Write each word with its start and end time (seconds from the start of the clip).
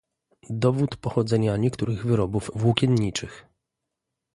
Dowód 0.49 0.95
pochodzenia 0.95 1.57
niektórych 1.57 2.05
wyrobów 2.05 2.51
włókienniczych 2.55 3.45